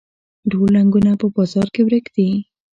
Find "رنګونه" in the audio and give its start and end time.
0.75-1.11